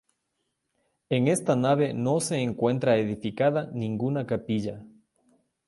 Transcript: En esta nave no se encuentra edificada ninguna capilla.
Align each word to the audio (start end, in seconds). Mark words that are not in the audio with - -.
En 1.11 1.27
esta 1.27 1.55
nave 1.55 1.93
no 1.93 2.21
se 2.21 2.37
encuentra 2.37 2.97
edificada 2.97 3.69
ninguna 3.71 4.25
capilla. 4.25 4.83